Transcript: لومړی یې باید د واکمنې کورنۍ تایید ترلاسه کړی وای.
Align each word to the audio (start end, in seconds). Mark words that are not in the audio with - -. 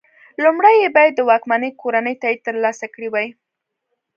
لومړی 0.43 0.75
یې 0.83 0.89
باید 0.97 1.13
د 1.15 1.21
واکمنې 1.29 1.69
کورنۍ 1.81 2.15
تایید 2.21 2.41
ترلاسه 2.47 2.85
کړی 2.93 3.07
وای. 3.11 3.27